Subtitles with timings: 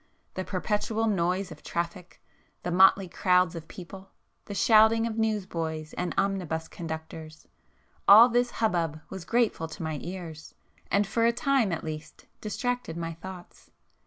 [0.33, 2.19] The perpetual noise of traffic,
[2.63, 4.09] the motley crowds of people,
[4.45, 10.55] the shouting of news boys and omnibus conductors,—all this hubbub was grateful to my ears,
[10.89, 13.69] and for a time at least, distracted my thoughts.